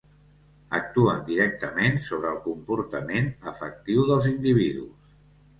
[0.77, 5.17] Actuen directament sobre el comportament afectiu dels individus.